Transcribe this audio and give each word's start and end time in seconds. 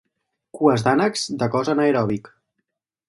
Cues 0.59 0.85
d'ànecs 0.87 1.27
de 1.43 1.49
cos 1.57 1.71
anaeròbic. 1.75 2.33